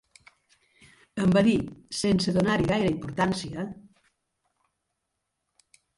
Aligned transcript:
Em 1.25 1.35
va 1.35 1.43
dir, 1.47 1.53
sense 1.97 2.35
donar-hi 2.39 2.67
gaire 2.73 2.89
importància 2.93 3.69